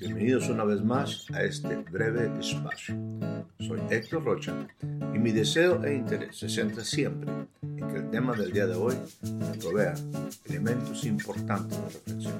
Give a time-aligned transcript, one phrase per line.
[0.00, 2.96] Bienvenidos una vez más a este breve espacio.
[3.58, 8.32] Soy Héctor Rocha y mi deseo e interés se centra siempre en que el tema
[8.34, 9.92] del día de hoy me provea
[10.46, 12.38] elementos importantes de reflexión.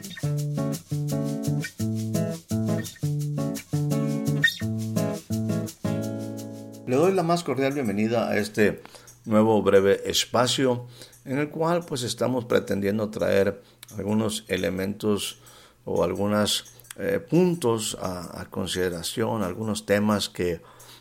[6.87, 8.81] Le doy la más cordial bienvenida a este
[9.27, 10.87] nuevo breve espacio
[11.27, 13.61] en el cual pues estamos pretendiendo traer
[13.99, 15.43] algunos elementos
[15.85, 20.61] o algunos eh, puntos a, consideración, algunos temas que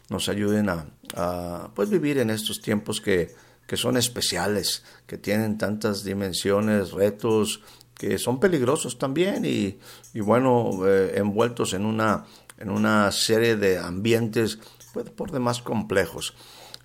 [0.10, 3.34] nos ayuden a, pues vivir en estos tiempos que,
[3.68, 7.62] que, son especiales, que tienen tantas dimensiones, retos,
[7.96, 9.78] que son peligrosos también y,
[10.14, 12.26] y bueno, eh, envueltos en una,
[12.58, 14.60] en una serie de ambientes
[14.94, 16.34] pues, por demás complejos.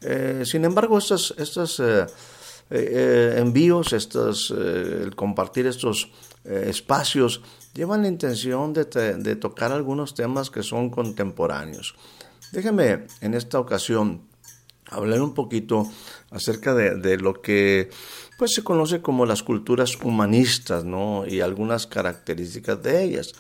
[0.01, 2.07] Eh, sin embargo, estos eh,
[2.71, 6.11] eh, envíos, estos, el compartir estos
[6.45, 7.43] espacios,
[7.75, 11.95] llevan la intención de, tocar algunos temas que son contemporáneos.
[12.53, 14.23] Déjeme en esta ocasión
[14.91, 15.87] hablar un poquito
[16.31, 17.91] acerca de, lo que
[18.39, 21.27] pues, se conoce como las culturas humanistas ¿no?
[21.27, 23.33] y algunas características de ellas.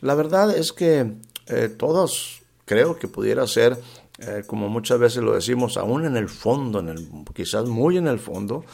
[0.00, 1.12] La verdad es que
[1.76, 3.78] todos creo que pudiera ser
[4.18, 8.18] eh, como muchas veces lo decimos, aún en el fondo, en quizás muy en el
[8.18, 8.64] fondo,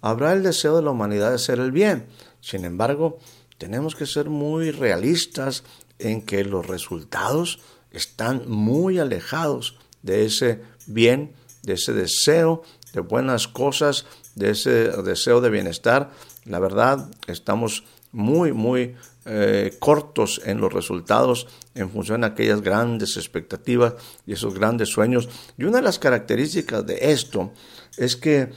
[0.00, 2.06] habrá el deseo de la humanidad de hacer el bien.
[2.40, 3.18] Sin embargo,
[3.58, 5.64] tenemos que ser muy realistas
[5.98, 13.48] en que los resultados están muy alejados de ese bien, de ese deseo de buenas
[13.48, 14.70] cosas, de ese
[15.02, 16.10] deseo de bienestar.
[16.44, 17.84] La verdad, estamos
[18.16, 23.92] muy, muy eh, cortos en los resultados en función de aquellas grandes expectativas
[24.26, 25.28] y esos grandes sueños.
[25.58, 27.52] Y una de las características de esto
[27.98, 28.52] es que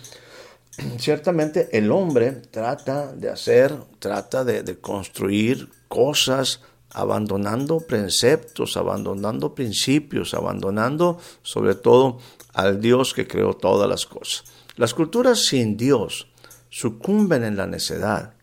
[0.97, 11.19] ciertamente el hombre trata de hacer, trata de, construir cosas abandonando preceptos, abandonando principios, abandonando
[11.43, 12.19] sobre todo
[12.53, 14.45] al Dios que creó todas las cosas.
[14.77, 16.27] Las culturas sin Dios
[16.69, 18.38] sucumben en la necedad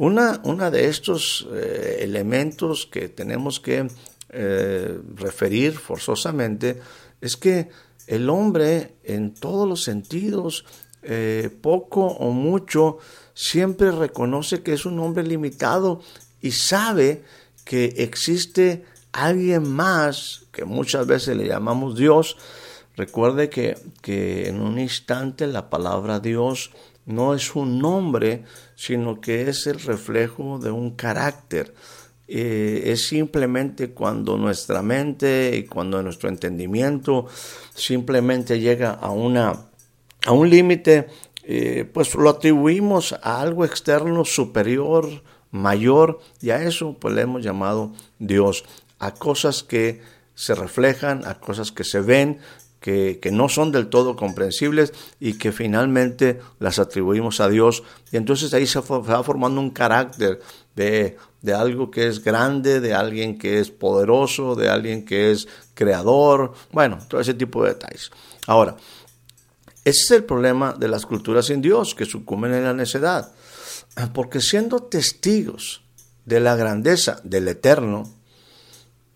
[0.00, 3.86] una, una de estos eh, elementos que tenemos que
[4.30, 6.80] eh, referir forzosamente
[7.20, 7.68] es que
[8.06, 10.64] el hombre en todos los sentidos,
[11.02, 12.96] eh, poco o mucho,
[13.34, 16.00] siempre reconoce que es un hombre limitado
[16.40, 17.22] y sabe
[17.66, 22.38] que existe alguien más, que muchas veces le llamamos Dios.
[22.96, 26.70] Recuerde que, que en un instante la palabra Dios
[27.06, 28.44] no es un nombre,
[28.74, 31.74] sino que es el reflejo de un carácter.
[32.28, 37.26] Eh, es simplemente cuando nuestra mente y cuando nuestro entendimiento
[37.74, 39.66] simplemente llega a, una,
[40.24, 41.08] a un límite,
[41.42, 45.08] eh, pues lo atribuimos a algo externo superior,
[45.50, 48.64] mayor, y a eso pues le hemos llamado Dios,
[49.00, 50.00] a cosas que
[50.36, 52.38] se reflejan, a cosas que se ven,
[52.80, 57.82] que, no son del todo comprensibles y que finalmente las atribuimos a Dios.
[58.10, 60.40] Y entonces ahí se, va formando un carácter
[60.74, 65.46] de, de algo que es grande, de alguien que es poderoso, de alguien que es
[65.74, 68.10] creador, bueno, todo ese tipo de detalles.
[68.46, 68.76] Ahora,
[69.84, 73.32] ese es el problema de las culturas sin Dios, que sucumben en la necedad.
[74.14, 75.82] Porque siendo testigos
[76.24, 78.10] de la grandeza del Eterno,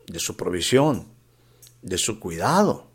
[0.07, 1.07] de su provisión,
[1.83, 2.89] de su cuidado,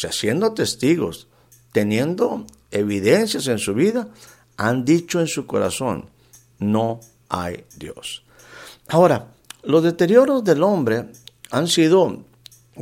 [0.00, 1.28] sea, siendo testigos,
[1.72, 4.08] teniendo evidencias en su vida,
[4.56, 6.08] han dicho en su corazón,
[6.58, 8.24] no hay Dios.
[8.88, 9.28] Ahora,
[9.62, 11.06] los deterioros del hombre
[11.50, 12.24] han sido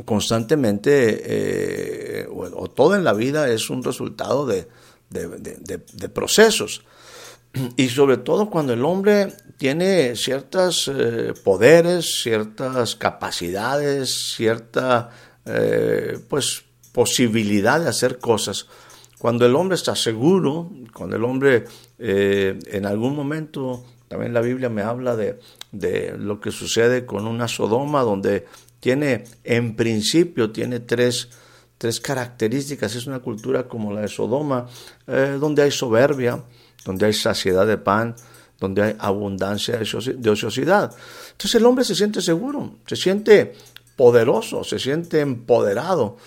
[0.05, 1.21] constantemente,
[2.21, 4.67] eh, o, todo en la vida es un resultado de,
[6.13, 6.83] procesos.
[7.75, 15.09] Y sobre todo cuando el hombre tiene ciertos eh, poderes, ciertas capacidades, cierta,
[15.45, 18.67] eh, pues, posibilidad de hacer cosas.
[19.19, 21.65] Cuando el hombre está seguro, cuando el hombre
[21.99, 25.39] eh, en algún momento, también la Biblia me habla de,
[26.17, 28.45] lo que sucede con una Sodoma, donde
[28.79, 31.29] tiene, en principio, tiene tres,
[31.77, 32.95] tres características.
[32.95, 34.67] Es una cultura como la de Sodoma,
[35.05, 36.41] eh, donde hay soberbia,
[36.85, 38.15] donde hay saciedad de pan,
[38.57, 40.95] donde hay abundancia de ociosidad.
[41.31, 43.53] Entonces el hombre se siente seguro, se siente
[43.95, 46.17] poderoso, se siente empoderado,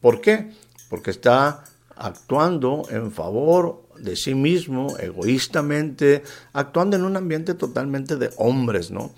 [0.00, 0.52] ¿Por qué?
[0.88, 1.64] Porque está
[1.96, 6.22] actuando en favor de sí mismo, egoístamente,
[6.52, 9.12] actuando en un ambiente totalmente de hombres, ¿no?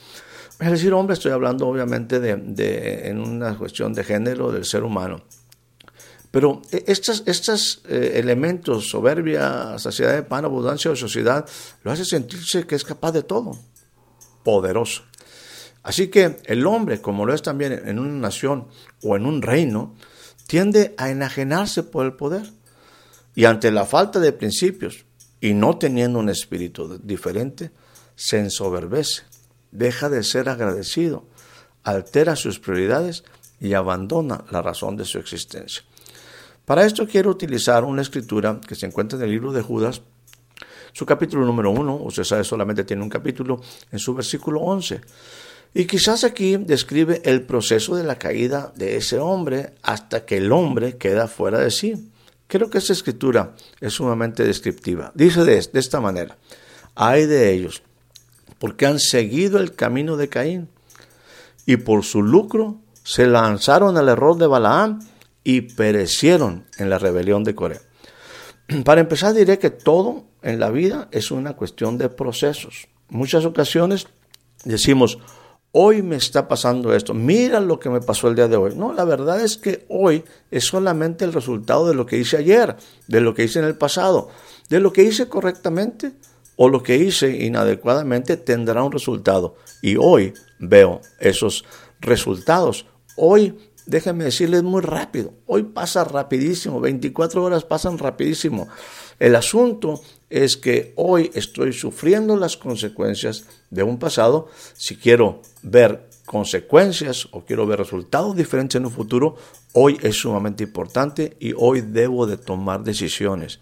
[0.59, 5.23] Es decir, hombre, estoy hablando obviamente de, en una cuestión de género del ser humano.
[6.31, 11.49] Pero e, estos, estos eh, elementos, soberbia, saciedad de pan, abundancia o sociedad,
[11.83, 13.59] lo hace sentirse que es capaz de todo.
[14.45, 15.03] poderoso.
[15.83, 18.69] Así que el hombre, como lo es también en una nación
[19.03, 19.95] o en un reino,
[20.51, 22.51] tiende a enajenarse por el poder.
[23.37, 25.05] Y ante la falta de principios
[25.41, 27.71] y no teniendo un espíritu diferente,
[28.17, 29.23] se ensoberbece,
[29.71, 31.29] deja de ser agradecido,
[31.85, 33.23] altera sus prioridades
[33.61, 35.85] y abandona la razón de su existencia.
[36.65, 40.03] Para esto quiero utilizar una escritura que se encuentra en el libro de Judas,
[40.93, 43.61] su capítulo número uno, usted sabe, solamente tiene un capítulo,
[43.93, 45.01] en su versículo 11.
[45.73, 50.51] Y quizás aquí describe el proceso de la caída de ese hombre hasta que el
[50.51, 52.11] hombre queda fuera de sí.
[52.49, 55.13] Creo que esa escritura es sumamente descriptiva.
[55.15, 56.37] Dice de, de esta manera,
[56.97, 57.83] hay de ellos,
[58.59, 60.69] porque han seguido el camino de Caín
[61.67, 65.01] y por su lucro se lanzaron al error de Balaam
[65.45, 67.81] y perecieron en la rebelión de Corea.
[68.85, 72.89] Para empezar diré que todo en la vida es una cuestión de procesos.
[73.09, 74.09] Muchas ocasiones
[74.65, 75.19] decimos,
[75.73, 78.75] hoy me está pasando esto, mira lo que me pasó el día de hoy.
[78.75, 82.77] No, la verdad es que hoy es solamente el resultado de lo que hice ayer,
[83.07, 84.29] de lo que hice en el pasado,
[84.69, 86.13] de lo que hice correctamente
[86.57, 89.57] o lo que hice inadecuadamente tendrá un resultado.
[89.81, 91.65] Y hoy veo esos
[92.01, 92.87] resultados.
[93.17, 93.57] Hoy,
[93.87, 98.69] déjenme decirles muy rápido, hoy pasa rapidísimo, 24 horas pasan rapidísimo.
[99.19, 104.49] El asunto es que hoy estoy sufriendo las consecuencias de un pasado.
[104.75, 109.37] Si quiero ver consecuencias o quiero ver resultados diferentes en un futuro,
[109.73, 113.59] hoy es sumamente importante y hoy debo de tomar decisiones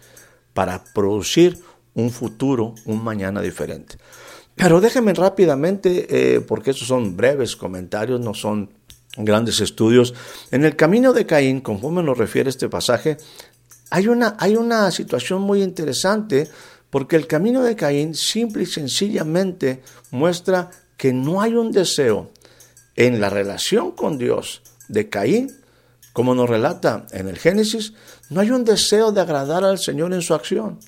[0.53, 1.57] para producir
[1.95, 3.97] un futuro, un mañana diferente.
[4.55, 8.69] Pero déjenme rápidamente, eh, porque estos son breves comentarios, no son
[9.17, 10.13] grandes estudios.
[10.51, 13.17] En el camino de Caín, conforme nos refiere este pasaje,
[13.89, 16.49] hay una, hay una situación muy interesante
[16.89, 22.31] porque el camino de Caín simple y sencillamente muestra que no hay un deseo
[22.95, 25.55] en la relación con Dios de Caín,
[26.13, 27.93] como nos relata en el Génesis,
[28.29, 30.79] no hay un deseo de agradar al Señor en su acción.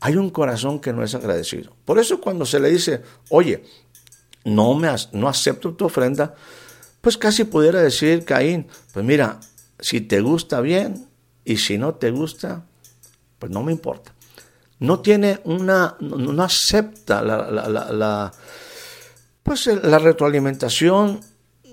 [0.00, 1.74] Hay un corazón que no es agradecido.
[1.84, 3.62] Por eso cuando se le dice, oye,
[4.44, 6.34] no, me, no acepto tu ofrenda,
[7.00, 9.40] pues casi pudiera decir Caín, pues mira,
[9.78, 11.06] si te gusta bien,
[11.44, 12.64] y si no te gusta,
[13.38, 14.12] pues no me importa.
[14.78, 18.32] No tiene una, no, acepta la, la,
[19.42, 21.20] pues la retroalimentación,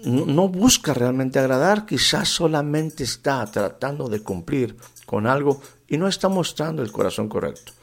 [0.05, 4.75] no busca realmente agradar, quizás solamente está tratando de cumplir
[5.05, 7.73] con algo y no está mostrando el corazón correcto.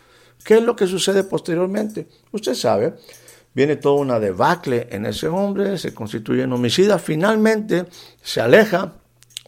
[0.44, 2.06] ¿Qué es lo que sucede posteriormente?
[2.30, 2.94] Usted sabe,
[3.52, 7.86] viene toda una debacle en ese hombre, se constituye en homicida, finalmente
[8.22, 8.92] se aleja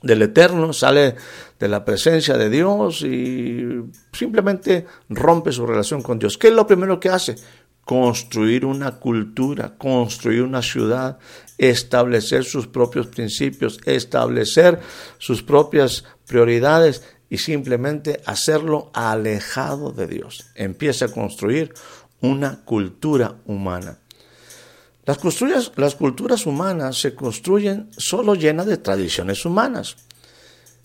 [0.03, 1.17] del Eterno, sale
[1.59, 6.39] de la presencia de Dios y simplemente rompe su relación con Dios.
[6.39, 7.37] ¿Qué es lo primero que hace?
[7.85, 11.19] Construir una cultura, construir una ciudad,
[11.57, 14.81] establecer sus propios principios, establecer
[15.19, 20.51] sus propias prioridades y simplemente hacerlo alejado de Dios.
[20.55, 21.75] Empieza a construir
[22.21, 23.99] una cultura humana.
[25.09, 29.97] Las culturas, las culturas humanas se construyen solo llenas de tradiciones humanas,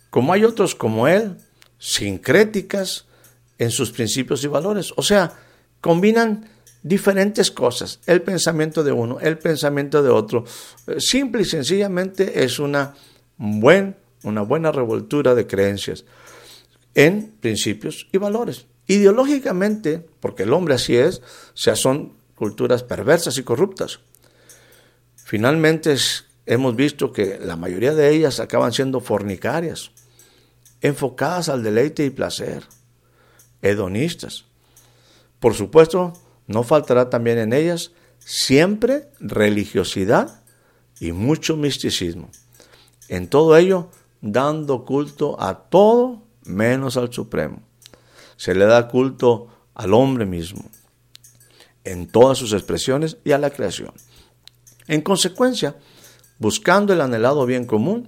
[0.10, 1.36] como hay otros como él,
[1.78, 3.06] sincréticas
[3.58, 4.94] en sus principios y valores.
[4.96, 5.34] O sea,
[5.82, 6.48] combinan
[6.84, 10.46] diferentes cosas, el pensamiento de uno, el pensamiento de otro.
[10.88, 12.96] Eh, simple y sencillamente es una,
[13.38, 16.06] una buena revoltura de creencias
[16.96, 18.68] en principios y valores.
[18.88, 21.22] Ideológicamente, porque el hombre así es,
[21.54, 24.00] sea, son culturas perversas y corruptas.
[25.24, 25.96] Finalmente
[26.46, 29.92] hemos visto que la mayoría de ellas acaban siendo fornicarias,
[30.82, 32.64] enfocadas al deleite y placer,
[33.62, 34.46] hedonistas.
[35.40, 36.14] Por supuesto,
[36.48, 40.44] no faltará también en ellas siempre religiosidad
[41.00, 42.30] y mucho misticismo.
[43.08, 43.90] En todo ello,
[44.22, 47.62] dando culto a todo menos al Supremo.
[48.38, 50.70] Se le da culto al hombre mismo,
[51.84, 53.94] en todas sus expresiones y a la creación.
[54.88, 55.76] En consecuencia,
[56.40, 58.08] buscando el anhelado bien común,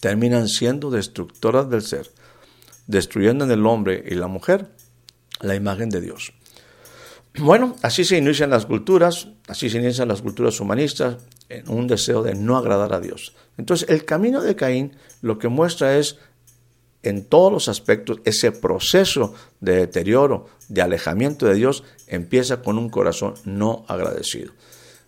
[0.00, 2.10] terminan siendo destructoras del ser,
[2.86, 4.68] destruyendo en el hombre y la mujer
[5.40, 6.32] la imagen de Dios.
[7.38, 11.16] Bueno, así se inician las culturas, así se inician las culturas humanistas
[11.48, 13.34] en un deseo de no agradar a Dios.
[13.56, 16.18] Entonces, el camino de Caín lo que muestra es
[17.02, 22.90] en todos los aspectos ese proceso de deterioro, de alejamiento de Dios, empieza con un
[22.90, 24.52] corazón no agradecido.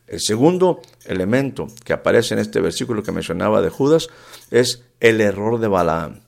[0.06, 4.08] El segundo elemento que aparece en este versículo que mencionaba de Judas
[4.50, 6.20] es el error de Balaam.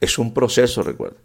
[0.00, 1.16] Es un proceso, recuerda.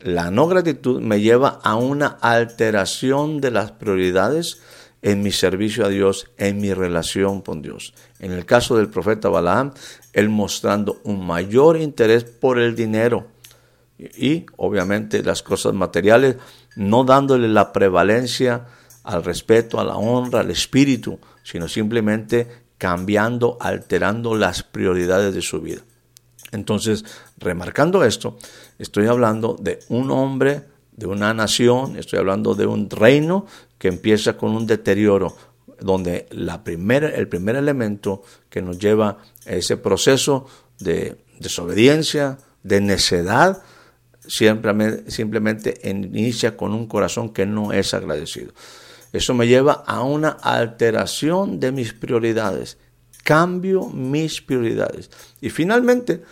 [0.00, 4.60] La no gratitud me lleva a una alteración de las prioridades
[5.02, 7.94] en mi servicio a Dios, en mi relación con Dios.
[8.18, 9.72] En el caso del profeta Balaam,
[10.12, 13.28] él mostrando un mayor interés por el dinero
[13.98, 16.36] y, obviamente las cosas materiales,
[16.76, 18.66] no dándole la prevalencia
[19.06, 25.60] al respeto, a la honra, al espíritu, sino simplemente cambiando, alterando las prioridades de su
[25.60, 25.80] vida.
[26.52, 27.04] Entonces,
[27.38, 28.36] remarcando esto,
[28.78, 33.46] estoy hablando de un hombre, de una nación, estoy hablando de un reino
[33.78, 35.36] que empieza con un deterioro,
[35.80, 40.46] donde la primera, el primer elemento que nos lleva a ese proceso
[40.80, 43.62] de desobediencia, de necedad,
[44.26, 48.52] simplemente, simplemente inicia con un corazón que no es agradecido.
[49.12, 52.78] Eso me lleva a una alteración de mis prioridades.
[53.24, 55.10] Cambio mis prioridades.
[55.40, 56.22] Y finalmente,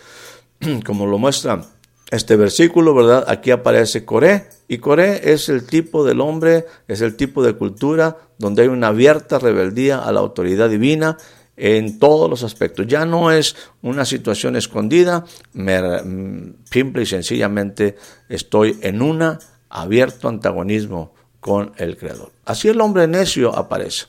[0.85, 1.65] como lo muestra
[2.11, 3.25] este versículo, ¿verdad?
[3.27, 4.47] Aquí aparece Coré.
[4.67, 8.87] Y Coré es el tipo del hombre, es el tipo de cultura donde hay una
[8.87, 11.17] abierta rebeldía a la autoridad divina
[11.57, 12.87] en todos los aspectos.
[12.87, 17.95] Ya no es una situación escondida, mm, simple y sencillamente
[18.29, 19.37] estoy en un
[19.69, 21.13] abierto antagonismo
[21.45, 22.31] con el Creador.
[22.43, 24.07] Así el hombre necio aparece.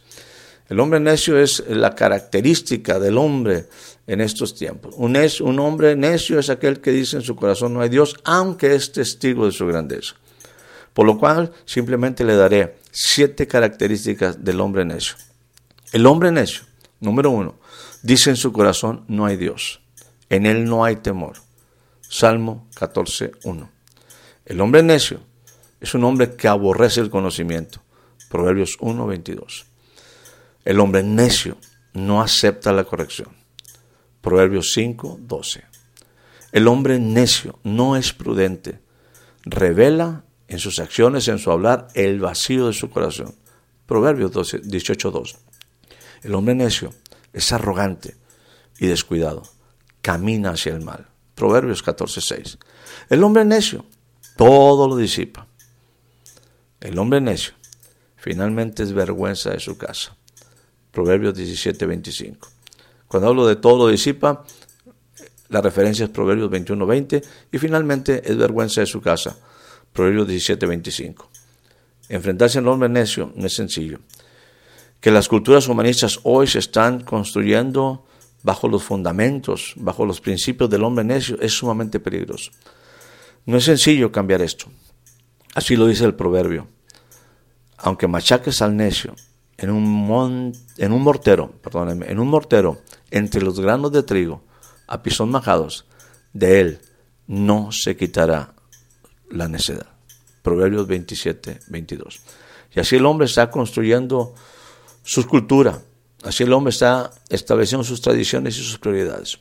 [0.70, 3.66] El hombre necio es la característica del hombre
[4.06, 4.94] en estos tiempos.
[4.96, 8.74] Un, un hombre necio es aquel que dice en su corazón no hay Dios, aunque
[8.74, 10.14] es testigo de su grandeza.
[10.94, 15.16] Por lo cual simplemente le daré siete características del hombre necio.
[15.92, 16.62] El hombre necio,
[17.00, 17.56] número uno,
[18.02, 19.82] dice en su corazón no hay Dios.
[20.30, 21.34] En él no hay temor.
[22.00, 23.70] Salmo 14, 1.
[24.46, 25.20] El hombre necio
[25.80, 27.80] es un hombre que aborrece el conocimiento.
[28.28, 29.66] Proverbios 1, 22.
[30.64, 31.58] El hombre necio
[31.92, 33.28] no acepta la corrección.
[34.20, 35.64] Proverbios 5, 12.
[36.52, 38.80] El hombre necio no es prudente.
[39.44, 43.34] Revela en sus acciones, en su hablar, el vacío de su corazón.
[43.86, 45.36] Proverbios 12, 18, 2.
[46.22, 46.92] El hombre necio
[47.32, 48.16] es arrogante
[48.78, 49.42] y descuidado.
[50.02, 51.06] Camina hacia el mal.
[51.34, 52.58] Proverbios 14, 6.
[53.10, 53.84] El hombre necio
[54.36, 55.46] todo lo disipa.
[56.86, 57.52] El hombre necio
[58.14, 60.16] finalmente es vergüenza de su casa.
[60.92, 62.48] Proverbios 17, 25.
[63.08, 64.44] Cuando hablo de todo lo disipa,
[65.48, 69.36] la referencia es Proverbios 21, 20 y finalmente es vergüenza de su casa.
[69.92, 71.28] Proverbios 17, 25.
[72.08, 73.98] Enfrentarse al hombre necio no es sencillo.
[75.00, 78.06] Que las culturas humanistas hoy se están construyendo
[78.44, 82.52] bajo los fundamentos, bajo los principios del hombre necio, es sumamente peligroso.
[83.44, 84.66] No es sencillo cambiar esto.
[85.52, 86.75] Así lo dice el proverbio
[87.78, 89.14] aunque machaques al necio
[89.58, 91.54] en un, mortero,
[92.06, 94.42] en un mortero entre los granos de trigo
[94.86, 95.86] a pisón majados,
[96.32, 96.80] de él
[97.26, 98.54] no se quitará
[99.30, 99.86] la necedad.
[100.42, 102.20] Proverbios 27, 22.
[102.74, 104.34] Y así el hombre está construyendo
[105.02, 105.80] su cultura,
[106.22, 109.38] así el hombre está estableciendo sus tradiciones y sus prioridades.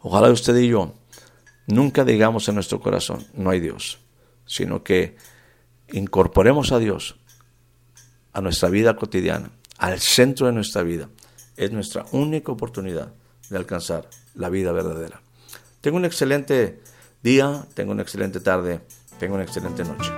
[0.00, 0.94] Ojalá usted y yo
[1.66, 3.98] nunca digamos en nuestro corazón, no hay Dios,
[4.46, 5.16] sino que
[5.92, 7.16] incorporemos a Dios
[8.32, 11.08] a nuestra vida cotidiana, al centro de nuestra vida.
[11.56, 13.14] Es nuestra única oportunidad
[13.48, 15.22] de alcanzar la vida verdadera.
[15.80, 16.82] Tengo un excelente
[17.22, 18.80] día, tengo una excelente tarde,
[19.18, 20.12] tengo una excelente noche.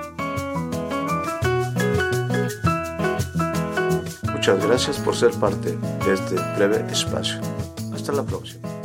[4.33, 7.39] Muchas gracias por ser parte de este breve espacio.
[7.93, 8.78] Hasta la próxima.